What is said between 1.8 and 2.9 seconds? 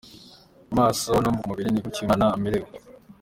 gutya uyu mwana amerewe.